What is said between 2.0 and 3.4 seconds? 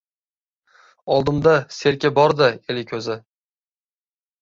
bor-da. El ko‘zi...